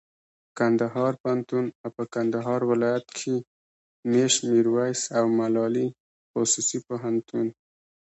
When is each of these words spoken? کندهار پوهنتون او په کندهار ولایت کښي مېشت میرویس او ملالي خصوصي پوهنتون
کندهار 0.57 1.13
پوهنتون 1.21 1.65
او 1.83 1.89
په 1.95 2.03
کندهار 2.13 2.61
ولایت 2.71 3.05
کښي 3.15 3.37
مېشت 4.11 4.39
میرویس 4.51 4.99
او 5.17 5.25
ملالي 5.39 5.87
خصوصي 6.33 6.79
پوهنتون 6.87 7.47